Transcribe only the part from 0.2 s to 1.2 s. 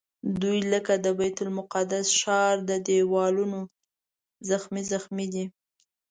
دوی لکه د